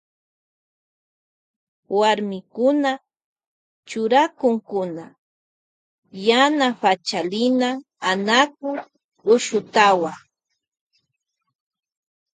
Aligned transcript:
Warmikuna 1.99 2.91
churakunkuna 3.87 5.05
yaa 6.27 6.67
Pachalina, 6.81 7.69
Anaku, 8.09 8.69
Ushutawan. 9.33 10.17